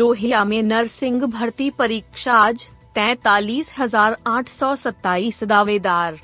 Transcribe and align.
लोहिया 0.00 0.44
में 0.44 0.62
नर्सिंग 0.62 1.22
भर्ती 1.22 1.68
परीक्षा 1.70 2.34
आज, 2.34 2.62
तैतालीस 2.94 3.72
हज़ार 3.78 4.16
आठ 4.26 4.48
सौ 4.48 4.74
सत्ताईस 4.76 5.42
दावेदार। 5.44 6.16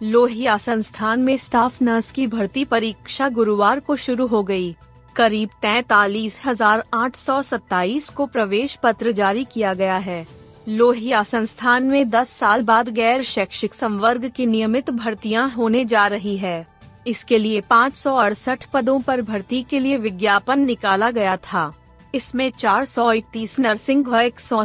लोहिया 0.00 0.56
संस्थान 0.58 1.20
में 1.20 1.36
स्टाफ 1.36 1.80
नर्स 1.82 2.10
की 2.10 2.26
भर्ती 2.26 2.64
परीक्षा 2.64 3.28
गुरुवार 3.28 3.80
को 3.80 3.96
शुरू 3.96 4.26
हो 4.26 4.42
गई। 4.42 4.74
करीब 5.16 5.50
तैतालीस 5.62 6.40
हज़ार 6.44 6.82
आठ 6.94 7.16
सौ 7.16 7.40
सत्ताईस 7.42 8.08
को 8.08 8.26
प्रवेश 8.26 8.74
पत्र 8.82 9.12
जारी 9.12 9.44
किया 9.44 9.74
गया 9.74 9.98
है। 9.98 10.26
लोहिया 10.70 11.22
संस्थान 11.24 11.86
में 11.86 12.10
10 12.10 12.32
साल 12.38 12.62
बाद 12.62 12.88
गैर 12.88 13.22
शैक्षिक 13.22 13.74
संवर्ग 13.74 14.28
की 14.30 14.46
नियमित 14.46 14.90
भर्तियाँ 14.90 15.48
होने 15.50 15.84
जा 15.84 16.06
रही 16.06 16.36
है। 16.36 16.66
इसके 17.06 17.38
लिए 17.38 17.60
पाँच 17.70 17.96
सौ 17.96 18.16
अड़सठ 18.16 18.66
पदों 18.72 19.00
पर 19.00 19.22
भर्ती 19.22 19.62
के 19.62 19.80
लिए 19.80 19.96
विज्ञापन 20.00 20.64
निकाला 20.64 21.10
गया 21.12 21.36
था। 21.44 21.72
इसमें 22.14 22.50
431 22.50 23.60
नर्सिंग 23.60 24.06
व 24.06 24.20
एक 24.20 24.40
सौ 24.40 24.64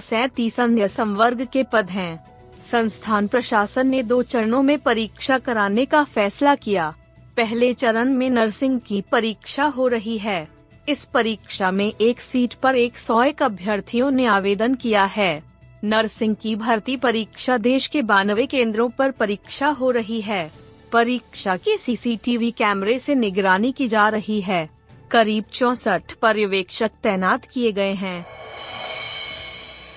अन्य 0.60 0.88
संवर्ग 0.88 1.48
के 1.54 1.64
पद 1.64 1.90
हैं। 1.90 2.26
संस्थान 2.72 3.28
प्रशासन 3.28 3.88
ने 3.88 4.04
दो 4.04 4.24
चरणों 4.24 4.64
में 4.64 4.80
परीक्षा 4.80 5.38
कराने 5.38 5.86
का 5.86 6.04
फैसला 6.04 6.56
किया। 6.56 6.96
पहले 7.38 7.74
चरण 7.74 8.10
में 8.10 8.30
नर्सिंग 8.30 8.80
की 8.80 9.02
परीक्षा 9.02 9.64
हो 9.64 9.88
रही 9.88 10.18
है। 10.18 10.48
इस 10.90 11.06
परीक्षा 11.06 11.72
में 11.72 11.94
एक 12.02 12.22
सीट 12.22 12.54
पर 12.54 12.76
एक 12.76 12.98
सौ 12.98 13.24
एक 13.24 13.44
अभ्यर्थियों 13.44 14.12
ने 14.12 14.26
आवेदन 14.26 14.76
किया 14.76 15.06
है। 15.06 15.44
नर्सिंग 15.84 16.36
की 16.36 16.56
भर्ती 16.56 16.98
परीक्षा 16.98 17.58
देश 17.58 17.88
के 17.88 18.02
बानवे 18.02 18.46
केंद्रों 18.46 18.90
पर 18.90 19.12
परीक्षा 19.12 19.68
हो 19.68 19.92
रही 19.92 20.22
है। 20.22 20.52
परीक्षा 20.92 21.58
की 21.58 21.78
सीसीटीवी 21.78 22.52
कैमरे 22.52 23.00
से 23.00 23.16
निगरानी 23.16 23.72
की 23.72 23.88
जा 23.88 24.10
रही 24.10 24.42
है। 24.42 24.79
करीब 25.12 25.44
चौसठ 25.54 26.12
पर्यवेक्षक 26.12 26.92
तैनात 27.04 27.46
किए 27.46 27.72
गए 27.72 27.94
हैं। 27.94 28.26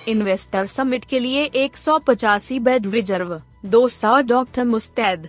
इन्वेस्टर 0.09 0.67
समिट 0.67 1.05
के 1.05 1.19
लिए 1.19 1.45
एक 1.45 1.77
सौ 1.77 1.99
पचासी 1.99 2.59
बेड 2.59 2.87
रिज़र्व 2.87 3.41
200 3.67 4.21
डॉक्टर 4.23 4.65
मुस्तैद। 4.65 5.29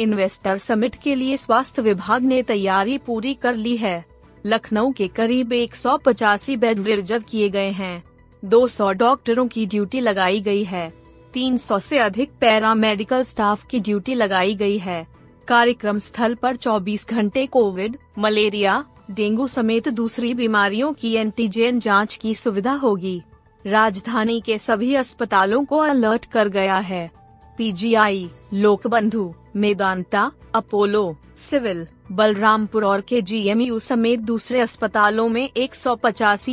इन्वेस्टर 0.00 0.58
समिट 0.58 0.96
के 1.02 1.14
लिए 1.14 1.36
स्वास्थ्य 1.36 1.82
विभाग 1.82 2.22
ने 2.22 2.42
तैयारी 2.42 2.98
पूरी 2.98 3.34
कर 3.34 3.54
ली 3.54 3.76
है। 3.76 4.04
लखनऊ 4.46 4.92
के 4.92 5.08
करीब 5.08 5.52
एक 5.52 5.74
सौ 5.74 5.96
पचासी 5.96 6.56
बेड 6.56 6.86
रिज़र्व 6.86 7.22
किए 7.22 7.48
गए 7.48 7.70
हैं। 7.70 8.02
200 8.44 8.92
डॉक्टरों 8.92 9.46
की 9.48 9.66
ड्यूटी 9.66 10.00
लगाई 10.00 10.40
गई 10.40 10.64
है। 10.64 10.92
300 11.34 11.78
से 11.78 11.98
अधिक 11.98 12.30
पैरा 12.40 12.74
मेडिकल 12.74 13.22
स्टाफ 13.22 13.66
की 13.66 13.80
ड्यूटी 13.80 14.14
लगाई 14.14 14.54
गई 14.54 14.78
है। 14.78 15.06
कार्यक्रम 15.48 15.98
स्थल 15.98 16.34
पर 16.34 16.56
24 16.56 17.08
घंटे 17.08 17.46
कोविड, 17.46 17.96
मलेरिया 18.18 18.84
डेंगू 19.10 19.48
समेत 19.48 19.88
दूसरी 19.88 20.34
बीमारियों 20.34 20.92
की 20.92 21.12
एंटीजन 21.12 21.78
जाँच 21.78 22.14
की 22.16 22.34
सुविधा 22.34 22.72
होगी। 22.72 23.22
राजधानी 23.66 24.40
के 24.40 24.58
सभी 24.58 24.94
अस्पतालों 24.94 25.64
को 25.64 25.78
अलर्ट 25.78 26.24
कर 26.24 26.48
गया 26.48 26.78
है। 26.78 27.10
PGI, 27.58 28.30
Lokbandhu 28.54 29.34
Medanta 29.56 30.32
Apollo 30.54 31.16
civil 31.50 31.86
Balrampur 32.12 32.84
और 32.84 33.00
के 33.00 33.22
जीएमयू 33.22 33.78
समेत 33.78 34.20
दूसरे 34.20 34.60
अस्पतालों 34.60 35.28
में 35.28 35.50
एक 35.56 35.74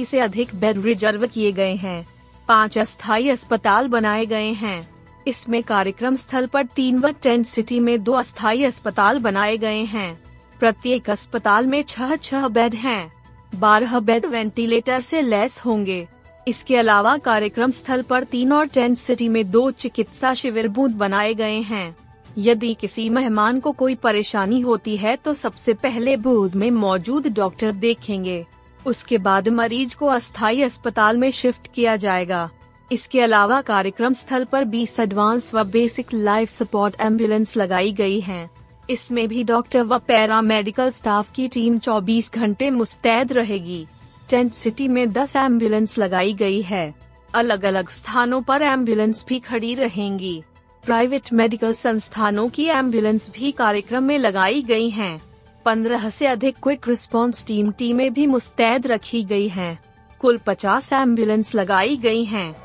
से 0.05 0.19
अधिक 0.19 0.55
बेड 0.55 0.83
रिज़र्व 0.83 1.27
किए 1.27 1.51
गए 1.51 1.75
हैं। 1.75 2.07
पाँच 2.47 2.77
अस्थायी 2.77 3.29
अस्पताल 3.29 3.87
बनाए 3.87 4.25
गए 4.25 4.51
हैं। 4.51 4.89
इसमें 5.27 5.63
कार्यक्रम 5.63 6.15
स्थल 6.15 6.47
पर 6.47 6.65
तीन 6.65 6.99
व 6.99 7.09
टेंट 7.09 7.45
सिटी 7.45 7.79
में 7.79 8.03
दो 8.03 8.11
अस्थायी 8.11 8.63
अस्पताल 8.63 9.19
बनाए 9.19 9.57
गए 9.57 9.83
हैं। 9.83 10.23
प्रत्येक 10.63 11.09
अस्पताल 11.09 11.65
में 11.67 11.81
छह 11.83 12.15
छह 12.15 12.47
बेड 12.47 12.75
हैं। 12.75 13.11
बारह 13.55 13.99
बेड 13.99 14.25
वेंटिलेटर 14.25 15.01
से 15.01 15.21
लेस 15.21 15.61
होंगे 15.65 16.07
इसके 16.47 16.75
अलावा 16.77 17.17
कार्यक्रम 17.17 17.71
स्थल 17.71 18.01
पर 18.01 18.23
तीन 18.23 18.53
और 18.53 18.67
टेंट 18.67 18.97
सिटी 18.97 19.27
में 19.29 19.49
दो 19.51 19.69
चिकित्सा 19.73 20.33
शिविर 20.33 20.67
बूथ 20.67 20.89
बनाए 20.89 21.33
गए 21.33 21.59
हैं 21.61 21.95
यदि 22.37 22.73
किसी 22.73 23.09
मेहमान 23.09 23.59
को 23.59 23.71
कोई 23.71 23.95
परेशानी 23.95 24.59
होती 24.61 24.95
है 24.97 25.15
तो 25.15 25.33
सबसे 25.33 25.73
पहले 25.73 26.15
बूथ 26.19 26.55
में 26.55 26.69
मौजूद 26.71 27.27
डॉक्टर 27.33 27.71
देखेंगे 27.81 28.45
उसके 28.85 29.17
बाद 29.17 29.49
मरीज़ 29.49 29.97
को 29.97 30.07
अस्थायी 30.07 30.61
अस्पताल 30.61 31.17
में 31.17 31.29
शिफ्ट 31.33 31.71
किया 31.75 31.95
जाएगा 31.97 32.49
इसके 32.91 33.21
अलावा 33.21 33.61
कार्यक्रम 33.63 34.13
स्थल 34.13 34.43
पर 34.45 34.65
20 34.71 34.99
एडवांस 34.99 35.53
व 35.53 35.63
बेसिक 35.71 36.13
लाइफ 36.13 36.49
सपोर्ट 36.49 37.01
एंबुलेंस 37.01 37.57
लगाई 37.57 37.91
गई 37.91 38.19
हैं। 38.21 38.49
इसमें 38.89 39.27
भी 39.27 39.43
डॉक्टर 39.43 39.83
व 39.83 39.97
पैरा 39.97 40.41
मेडिकल 40.41 40.89
स्टाफ 40.89 41.31
की 41.31 41.47
टीम 41.47 41.77
24 41.79 42.33
घंटे 42.33 42.69
मुस्तैद 42.69 43.33
रहेगी 43.33 43.85
टेंट 44.29 44.53
सिटी 44.53 44.87
में 44.87 45.05
10 45.07 45.35
एंबुलेंस 45.35 45.97
लगाई 45.97 46.33
गई 46.33 46.61
है 46.61 46.93
अलग 47.35 47.65
अलग 47.65 47.89
स्थानों 47.89 48.41
पर 48.41 48.61
एंबुलेंस 48.61 49.25
भी 49.29 49.39
खड़ी 49.39 49.73
रहेंगी 49.75 50.43
प्राइवेट 50.85 51.33
मेडिकल 51.33 51.73
संस्थानों 51.73 52.49
की 52.49 52.65
एंबुलेंस 52.65 53.29
भी 53.29 53.51
कार्यक्रम 53.51 54.03
में 54.03 54.17
लगाई 54.17 54.61
गई 54.61 54.89
हैं। 54.89 55.21
पंद्रह 55.65 56.09
से 56.09 56.27
अधिक 56.27 56.55
क्विक 56.63 56.87
रिस्पांस 56.87 57.45
टीम 57.45 57.71
टीमें 57.71 58.13
भी 58.13 58.27
मुस्तैद 58.27 58.87
रखी 58.87 59.23
गई 59.23 59.47
हैं। 59.47 59.79
कुल 60.19 60.37
50 60.37 60.91
एंबुलेंस 60.93 61.53
लगाई 61.55 61.97
गई 61.97 62.23
हैं। 62.23 62.55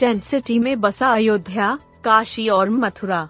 टेंट 0.00 0.22
सिटी 0.22 0.58
में 0.58 0.80
बसा 0.80 1.12
अयोध्या, 1.12 1.78
काशी 2.04 2.48
और 2.48 2.70
मथुरा 2.70 3.28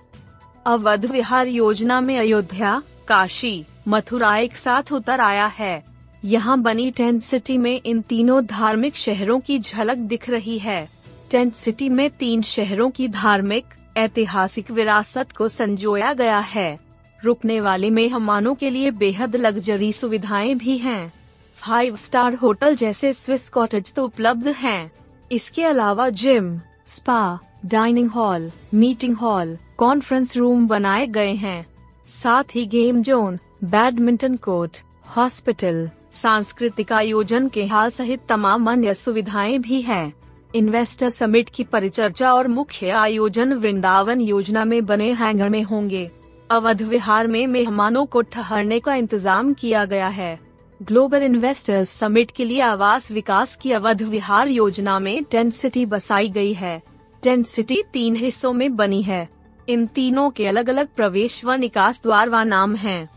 अवध 0.68 1.04
विहार 1.06 1.46
योजना 1.46 2.00
में 2.00 2.18
अयोध्या, 2.18 2.82
काशी, 3.08 3.64
मथुरा 3.88 4.36
एक 4.36 4.56
साथ 4.56 4.92
उतर 4.92 5.20
आया 5.20 5.46
है 5.46 5.82
यहाँ 6.24 6.60
बनी 6.62 6.90
टेंट 6.90 7.22
सिटी 7.22 7.58
में 7.58 7.80
इन 7.86 8.00
तीनों 8.00 8.44
धार्मिक 8.46 8.96
शहरों 8.96 9.38
की 9.40 9.58
झलक 9.58 9.96
दिख 9.96 10.28
रही 10.30 10.58
है 10.58 10.88
टेंट 11.30 11.54
सिटी 11.54 11.88
में 11.88 12.10
तीन 12.10 12.42
शहरों 12.42 12.90
की 12.90 13.08
धार्मिक, 13.08 13.64
ऐतिहासिक 13.96 14.70
विरासत 14.70 15.32
को 15.32 15.48
संजोया 15.48 16.12
गया 16.12 16.38
है 16.38 16.78
रुकने 17.24 17.60
वाले 17.60 17.90
मेहमानों 17.90 18.54
के 18.54 18.70
लिए 18.70 18.90
बेहद 18.90 19.36
लग्जरी 19.36 19.92
सुविधाएँ 19.92 20.54
भी 20.54 20.76
हैं। 20.78 21.12
फाइव 21.58 21.96
स्टार 21.96 22.34
होटल 22.34 22.76
जैसे 22.76 23.12
स्विस 23.12 23.48
कॉटेज 23.48 23.92
तो 23.92 24.04
उपलब्ध 24.04 24.48
हैं। 24.48 24.90
इसके 25.32 25.64
अलावा 25.64 26.08
gym, 26.08 26.60
spa, 26.86 27.38
dining 27.66 28.10
hall, 28.10 28.50
meeting 28.74 29.16
hall 29.16 29.56
conference 29.78 30.36
room 30.36 30.66
बनाए 30.68 31.06
गए 31.06 31.32
हैं। 31.32 31.66
साथ 32.12 32.54
ही 32.54 32.64
game 32.66 33.02
zone 33.02 33.38
badminton 33.64 34.36
court 34.36 34.78
hospital 35.16 35.88
सांस्कृतिक 36.12 36.92
आयोजन 36.92 37.48
के 37.48 37.66
हाल 37.66 37.90
सहित 37.90 38.20
तमाम 38.28 38.70
अन्य 38.70 38.94
सुविधाएँ 38.94 39.58
भी 39.58 39.80
हैं। 39.82 40.12
इन्वेस्टर 40.54 41.10
समिट 41.10 41.50
की 41.50 41.64
परिचर्चा 41.64 42.32
और 42.34 42.48
मुख्य 42.48 42.90
आयोजन 42.90 43.52
वृंदावन 43.52 44.20
योजना 44.20 44.64
में 44.64 44.84
बने 44.86 45.12
हैंगर 45.12 45.48
में 45.48 45.62
होंगे। 45.62 46.10
अवध 46.50 46.82
विहार 46.82 47.26
में 47.26 47.46
मेहमानों 47.46 48.04
को 48.06 48.22
ठहरने 48.22 48.80
का 48.80 48.94
इंतज़ाम 48.94 49.54
किया 49.54 49.84
गया 49.84 50.08
है। 50.08 50.38
ग्लोबल 50.80 51.22
इन्वेस्टर्स 51.22 51.90
समिट 51.90 52.30
के 52.30 52.44
लिए 52.44 52.60
आवास 52.64 53.10
विकास 53.12 53.56
की 53.56 53.72
अवध 53.72 54.02
विहार 54.02 54.48
योजना 54.48 54.98
में 54.98 55.24
टेंट 55.24 55.52
सिटी 55.52 55.86
बसाई 55.86 56.28
गई 56.28 56.52
है। 56.52 56.80
टेंट 57.22 57.46
सिटी 57.46 57.82
तीन 57.92 58.16
हिस्सों 58.16 58.52
में 58.52 58.74
बनी 58.76 59.02
है। 59.02 59.28
इन 59.68 59.86
तीनों 59.86 60.28
के 60.30 60.46
अलग 60.46 60.68
अलग 60.68 60.88
प्रवेश 60.96 61.44
व 61.44 61.52
निकास 61.52 62.02
द्वार 62.02 62.28
व 62.30 62.42
नाम 62.42 62.74
हैं। 62.76 63.08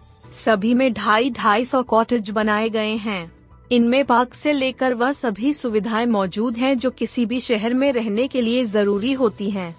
सभी 0.45 0.73
में 0.73 0.91
ढाई 0.93 1.29
ढाई 1.29 1.65
सौ 1.65 1.81
कॉटेज 1.83 2.29
बनाए 2.29 2.69
गए 2.69 2.95
हैं 2.95 3.31
इनमें 3.71 4.03
पार्क 4.05 4.33
से 4.33 4.53
लेकर 4.53 4.93
वह 4.93 5.11
सभी 5.13 5.53
सुविधाएँ 5.53 6.05
मौजूद 6.05 6.57
हैं 6.57 6.77
जो 6.77 6.89
किसी 6.91 7.25
भी 7.25 7.39
शहर 7.39 7.73
में 7.73 7.91
रहने 7.93 8.27
के 8.27 8.41
लिए 8.41 8.65
ज़रूरी 8.65 9.11
होती 9.13 9.49
हैं। 9.49 9.75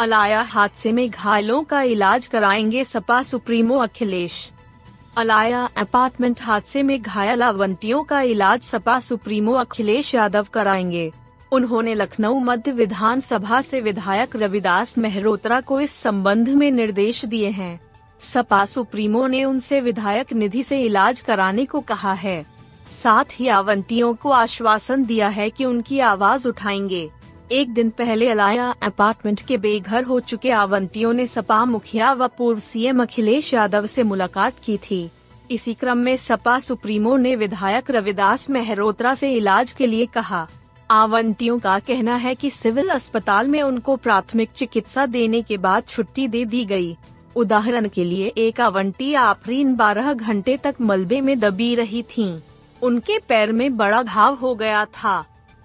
अलाया 0.00 0.40
हादसे 0.40 0.92
में 0.92 1.08
घायलों 1.10 1.62
का 1.64 1.82
इलाज 1.82 2.26
कराएँगे 2.26 2.84
सपा 2.84 3.22
सुप्रीमो 3.22 3.78
अखिलेश 3.78 4.50
अलाया 5.16 5.68
अपार्टमेंट 5.76 6.42
हादसे 6.42 6.82
में 6.82 7.00
घायल 7.02 7.42
आवंटियों 7.42 8.02
का 8.02 8.20
इलाज 8.20 8.62
सपा 8.62 8.98
सुप्रीमो 9.00 9.52
अखिलेश 9.54 10.14
यादव 10.14 10.46
कराएँगे 10.52 11.10
उन्होंने 11.52 11.94
लखनऊ 11.94 12.40
मध्य 12.40 12.72
विधान 12.72 13.20
सभा 13.20 13.60
से 13.60 13.80
विधायक 13.80 14.36
रविदास 14.36 14.98
मेहरोत्रा 14.98 15.60
को 15.60 15.80
इस 15.80 15.90
संबंध 15.90 16.48
में 16.48 16.70
निर्देश 16.70 17.24
दिए 17.24 17.48
हैं। 17.48 17.80
सपा 18.20 18.64
सुप्रीमो 18.64 19.26
ने 19.26 19.44
उनसे 19.44 19.80
विधायक 19.80 20.32
निधि 20.32 20.62
से 20.62 20.82
इलाज 20.82 21.20
कराने 21.20 21.64
को 21.64 21.80
कहा 21.80 22.12
है। 22.12 22.46
साथ 23.02 23.24
ही 23.32 23.48
आवंटियों 23.48 24.14
को 24.14 24.30
आश्वासन 24.30 25.04
दिया 25.04 25.28
है 25.28 25.50
कि 25.50 25.64
उनकी 25.64 26.00
आवाज़ 26.00 26.48
उठाएँगे। 26.48 27.10
एक 27.52 27.74
दिन 27.74 27.90
पहले 27.90 28.28
अलाया 28.28 28.74
अपार्टमेंट 28.82 29.40
के 29.40 29.58
बेघर 29.58 30.04
हो 30.04 30.20
चुके 30.20 30.50
आवंटियों 30.50 31.12
ने 31.12 31.26
सपा 31.26 31.64
मुखिया 31.64 32.12
व 32.12 32.28
पूर्व 32.28 32.58
सीएम 32.58 33.02
अखिलेश 33.02 33.54
यादव 33.54 33.86
से 33.86 34.02
मुलाकात 34.02 34.52
की 34.64 34.76
थी। 34.76 35.10
इसी 35.50 35.74
क्रम 35.74 35.98
में 35.98 36.16
सपा 36.16 36.58
सुप्रीमो 36.58 37.16
ने 37.16 37.36
विधायक 37.36 37.90
रविदास 37.90 38.50
मेहरोत्रा 38.50 39.14
से 39.14 39.32
इलाज 39.32 39.72
के 39.72 39.86
लिए 39.86 40.06
कहा। 40.06 40.48
आवंटियों 40.92 41.58
का 41.58 41.78
कहना 41.78 42.14
है 42.14 42.34
कि 42.34 42.48
सिविल 42.50 42.88
अस्पताल 42.88 43.46
में 43.48 43.60
उनको 43.62 43.96
प्राथमिक 43.96 44.50
चिकित्सा 44.56 45.04
देने 45.06 45.40
के 45.42 45.56
बाद 45.56 45.84
छुट्टी 45.88 46.26
दे 46.28 46.44
दी 46.44 46.64
गई। 46.64 46.96
उदाहरण 47.36 47.88
के 47.88 48.04
लिए, 48.04 48.26
एक 48.26 48.60
आवंटी 48.60 49.12
आफरीन 49.14 49.74
12 49.76 50.12
घंटे 50.12 50.56
तक 50.56 50.80
मलबे 50.80 51.20
में 51.20 51.38
दबी 51.40 51.74
रही 51.74 52.02
थीं। 52.10 52.40
उनके 52.82 53.18
पैर 53.18 53.52
में 53.52 53.76
बड़ा 53.76 54.02
घाव 54.02 54.34
हो 54.34 54.54
गया 54.54 54.84
था 54.94 55.14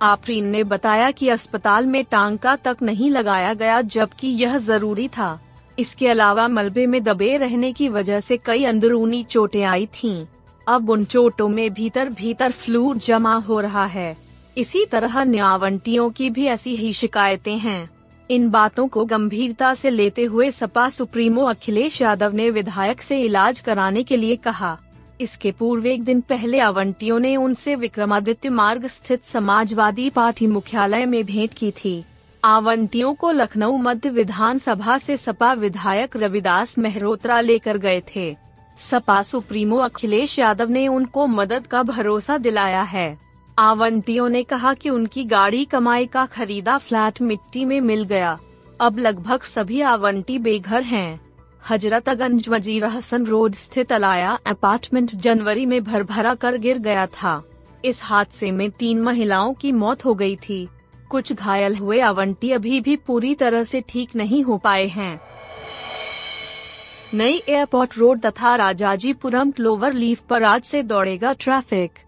आफरीन 0.02 0.48
ने 0.48 0.64
बताया 0.64 1.10
कि 1.12 1.30
अस्पताल 1.30 1.86
में 1.86 2.04
टांका 2.04 2.56
तक 2.56 2.78
नहीं 2.82 3.10
लगाया 3.12 3.54
गया 3.54 3.82
जबकि 3.82 4.28
यह 4.44 4.58
ज़रूरी 4.58 5.08
था 5.08 5.40
इसके 5.80 6.08
अलावा 6.08 6.48
मलबे 6.48 6.86
में 6.88 7.04
दबे 7.04 7.36
रहने 7.38 7.74
की 7.74 7.90
वजह 7.90 8.20
से 8.20 8.38
कई 8.38 8.64
अंदरूनी 8.66 9.24
चोटें 9.24 9.64
आई 9.64 9.86
थीं। 9.96 10.26
अब 10.68 10.90
उन 10.90 11.04
चोटों 11.06 11.50
में 11.50 11.70
भीतर 11.74 12.10
भीतर 12.12 12.52
फ्लू 12.52 12.94
जमा 13.02 13.36
हो 13.40 13.60
रहा 13.60 13.86
है 13.86 14.27
इसी 14.58 14.86
तरह 14.86 15.24
न्यावंटियों 15.24 16.10
की 16.10 16.30
भी 16.30 16.46
ऐसी 16.46 16.76
ही 16.76 16.94
शिकायतें 16.94 17.58
हैं। 17.58 17.90
इन 18.30 18.50
बातों 18.50 18.88
को 18.88 19.06
गंभीरता 19.06 19.74
से 19.74 19.90
लेते 19.90 20.24
हुए 20.24 20.52
सपा 20.52 20.90
सुप्रीमो 20.90 21.44
अखिलेश 21.44 22.02
यादव 22.02 22.34
ने 22.34 22.50
विधायक 22.50 23.02
से 23.02 23.22
इलाज 23.22 23.60
कराने 23.60 24.04
के 24.04 24.18
लिए 24.18 24.36
कहा। 24.36 24.78
इसके 25.22 25.52
पूर्व 25.52 25.86
एक 25.88 26.04
दिन 26.04 26.22
पहले 26.22 26.60
आवंटियों 26.60 27.20
ने 27.20 27.36
उनसे 27.36 27.76
विक्रमादित्य 27.76 28.50
मार्ग 28.50 28.88
स्थित 28.88 29.24
समाजवादी 29.24 30.10
पार्टी 30.10 30.48
मुख्यालय 30.48 31.06
में 31.06 31.24
भेंट 31.26 31.54
की 31.54 31.72
थी। 31.72 32.04
आवंटियों 32.44 33.14
को 33.14 33.32
लखनऊ 33.32 33.78
मध्य 33.78 34.10
विधानसभा 34.10 34.98
से 34.98 35.18
सपा 35.18 35.54
विधायक 35.54 36.18
रविदास 36.18 36.78
मेहरोत्रा 36.78 37.40
लेकर 37.42 37.78
गए 37.78 38.02
थे। 38.16 38.36
सपा 38.80 39.22
सुप्रीमो 39.24 39.78
अखिलेश 39.78 40.40
यादव 40.40 40.70
ने 40.70 40.88
उनको 40.88 41.28
मदद 41.28 41.68
का 41.68 41.84
भरोसा 41.84 42.38
दिलाया 42.38 42.82
है। 42.82 43.27
आवंटियों 43.58 44.28
ने 44.30 44.42
कहा 44.44 44.74
कि 44.74 44.90
उनकी 44.90 45.24
गाड़ी 45.26 45.64
कमाई 45.66 46.06
का 46.06 46.26
खरीदा 46.26 46.78
फ्लैट 46.78 47.22
मिट्टी 47.22 47.64
में 47.66 47.80
मिल 47.82 48.04
गया। 48.04 48.38
अब 48.80 48.98
लगभग 49.00 49.44
सभी 49.44 49.82
आवंटी 49.82 50.38
बेघर 50.40 50.84
हैं। 50.84 51.20
हजरतगंज 51.70 52.50
वज़ीर 52.50 52.86
हसन 52.86 53.26
रोड 53.26 53.56
स्थित 53.56 53.94
अलाया 53.94 54.38
अपार्टमेंट 54.48 55.16
जनवरी 55.16 55.66
में 55.66 55.84
भर 55.84 56.04
भरा 56.04 56.36
कर 56.36 56.58
गिर 56.58 56.78
गया 56.78 57.06
था। 57.14 57.42
इस 57.86 58.04
हादसे 58.04 58.52
में 58.52 58.70
तीन 58.72 59.02
महिलाओं 59.02 59.54
की 59.54 59.72
मौत 59.72 60.06
हो 60.06 60.14
गई 60.14 60.36
थी। 60.50 60.68
कुछ 61.10 61.34
घायल 61.34 61.76
हुए 61.76 62.00
आवंटी 62.04 62.52
अभी 62.52 62.82
भी 62.82 62.96
पूरी 62.98 63.36
तरह 63.36 63.64
से 63.64 63.84
ठीक 63.90 64.16
नहीं 64.16 64.44
हो 64.44 64.58
पाए 64.58 64.88
हैं। 64.88 65.20
नई 67.14 67.42
एयरपोर्ट 67.50 67.98
रोड 67.98 68.22
तथा 68.22 68.56
राजाजीपुरम 68.56 69.52
क्लोवर 69.52 69.94
लीफ 69.94 70.22
पर 70.30 70.44
आज 70.44 70.64
से 70.64 70.84
दौड़ेगा 70.84 71.34
ट्रैफ़िक। 71.34 72.00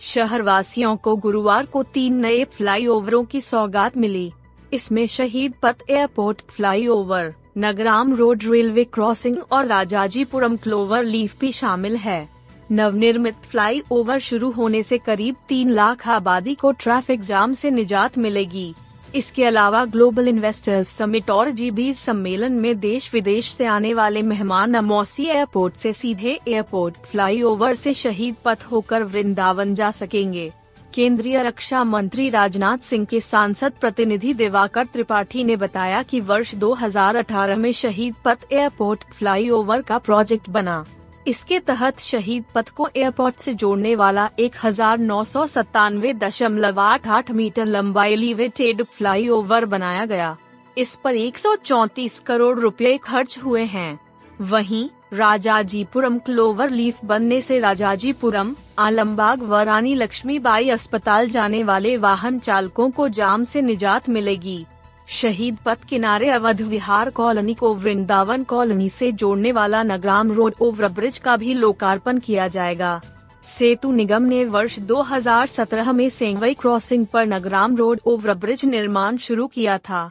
शहर 0.00 0.42
वासियों 0.42 0.96
को 0.96 1.16
गुरुवार 1.16 1.66
को 1.66 1.82
तीन 1.82 2.14
नए 2.14 2.44
फ्लाईओवरों 2.44 3.24
की 3.24 3.40
सौगात 3.40 3.96
मिली। 3.96 4.32
इसमें 4.72 5.06
Shaheed 5.06 5.54
Path 5.62 5.82
airport, 5.90 6.42
flyover, 6.48 7.32
Nagram 7.58 8.14
road, 8.14 8.42
railway 8.44 8.84
crossing 8.84 9.36
और 9.52 9.66
राजाजीपुरम 9.66 10.56
क्लोवर 10.56 11.04
लीफ 11.04 11.38
भी 11.40 11.52
शामिल 11.52 11.96
है। 11.96 12.28
नवनिर्मित 12.72 13.34
फ्लाईओवर 13.50 14.18
शुरू 14.18 14.50
होने 14.50 14.82
से 14.82 14.98
करीब 14.98 15.36
तीन 15.48 15.70
लाख 15.70 16.08
आबादी 16.08 16.54
को 16.54 16.72
ट्रैफ़िक 16.72 17.22
जाम 17.22 17.52
से 17.52 17.70
निजात 17.70 18.18
मिलेगी। 18.18 18.74
इसके 19.16 19.44
अलावा 19.44 19.84
ग्लोबल 19.84 20.28
इन्वेस्टर्स 20.28 20.88
समिट 20.88 21.30
और 21.30 21.50
जी 21.50 21.92
सम्मेलन 21.92 22.52
में 22.52 22.78
देश 22.80 23.10
विदेश 23.14 23.50
से 23.52 23.66
आने 23.66 23.94
वाले 23.94 24.22
मेहमान 24.22 24.74
अमौसी 24.74 25.24
एयरपोर्ट 25.24 25.74
से 25.74 25.92
सीधे 25.92 26.38
एयरपोर्ट 26.48 26.96
फ्लाईओवर 27.06 27.74
से 27.74 27.94
शहीद 27.94 28.34
पथ 28.44 28.64
होकर 28.70 29.02
वृंदावन 29.02 29.74
जा 29.74 29.90
सकेंगे। 29.90 30.50
केंद्रीय 30.94 31.42
रक्षा 31.42 31.84
मंत्री 31.84 32.28
राजनाथ 32.30 32.78
सिंह 32.78 33.04
के 33.04 33.20
सांसद 33.20 33.72
प्रतिनिधि 33.80 34.34
दिवाकर 34.34 34.86
त्रिपाठी 34.86 35.44
ने 35.44 35.56
बताया 35.56 36.02
कि 36.02 36.20
वर्ष 36.20 36.54
2018 36.54 37.56
में 37.56 37.72
शहीद 37.72 38.14
पथ 38.24 38.52
एयरपोर्ट 38.52 39.04
फ्लाईओवर 39.12 39.82
का 39.82 39.98
प्रोजेक्ट 39.98 40.50
बना। 40.50 40.84
इसके 41.26 41.58
तहत 41.60 42.00
शहीद 42.00 42.44
पथ 42.54 42.68
को 42.68 42.88
एयरपोर्ट 42.96 43.36
से 43.36 43.54
जोड़ने 43.54 43.94
वाला 43.94 44.28
एक 44.38 44.56
हज़ार 44.64 44.98
नौ 44.98 45.22
सौ 45.24 45.46
सत्तानवे 45.46 46.12
दशमलव 46.14 46.80
आठ 46.80 47.06
आठ 47.08 47.30
मीटर 47.30 47.66
लंबा 47.66 48.04
एलिवेटेड 48.06 48.82
फ्लाईओवर 48.82 49.64
बनाया 49.64 50.04
गया। 50.06 50.36
इस 50.76 50.94
पर 50.94 51.14
134 51.16 52.18
करोड़ 52.18 52.58
रुपए 52.58 52.96
खर्च 52.98 53.38
हुए 53.38 53.62
हैं। 53.64 53.98
वहीं, 54.42 54.88
राजाजीपुरम 55.12 56.18
क्लोवर 56.18 56.70
लीफ 56.70 57.04
बनने 57.04 57.40
से 57.40 57.58
राजाजीपुरम, 57.58 58.54
आलमबाग 58.78 59.42
व 59.42 59.60
रानी 59.62 59.94
लक्ष्मीबाई 59.94 60.68
अस्पताल 60.70 61.28
जाने 61.28 61.62
वाले 61.64 61.96
वाहन 61.96 62.38
चालकों 62.38 62.90
को 62.90 63.08
जाम 63.10 63.44
से 63.44 63.62
निजात 63.62 64.08
मिलेगी। 64.08 64.64
शहीद 65.08 65.56
पथ 65.64 65.84
किनारे 65.88 66.28
अवध 66.28 66.60
विहार 66.60 67.10
कॉलोनी 67.10 67.54
को 67.54 67.74
वृंदावन 67.74 68.44
कॉलोनी 68.44 68.88
से 68.90 69.12
जोड़ने 69.12 69.52
वाला 69.52 69.82
नगराम 69.82 70.32
रोड 70.32 70.54
ओवर 70.60 70.88
ब्रिज 70.88 71.18
का 71.18 71.36
भी 71.36 71.54
लोकार्पण 71.54 72.18
किया 72.18 72.48
जाएगा। 72.48 73.00
सेतु 73.44 73.92
निगम 73.92 74.22
ने 74.22 74.44
वर्ष 74.44 74.78
2017 74.78 75.92
में 75.92 76.08
सेंगवई 76.10 76.54
क्रॉसिंग 76.54 77.06
पर 77.06 77.26
नगराम 77.26 77.76
रोड 77.76 78.00
ओवर 78.06 78.34
ब्रिज 78.34 78.64
निर्माण 78.64 79.16
शुरू 79.16 79.46
किया 79.46 79.78
था। 79.78 80.10